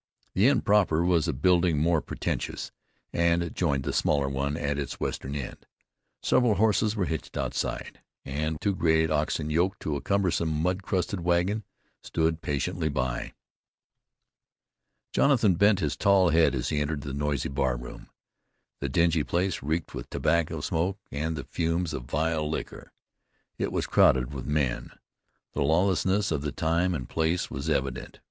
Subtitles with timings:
[0.33, 2.71] The inn proper was a building more pretentious,
[3.13, 5.67] and joined the smaller one at its western end.
[6.23, 11.19] Several horses were hitched outside, and two great oxen yoked to a cumbersome mud crusted
[11.19, 11.63] wagon
[12.01, 13.35] stood patiently by.
[15.13, 18.09] Jonathan bent his tall head as he entered the noisy bar room.
[18.79, 22.91] The dingy place reeked with tobacco smoke and the fumes of vile liquor.
[23.59, 24.93] It was crowded with men.
[25.53, 28.19] The lawlessness of the time and place was evident.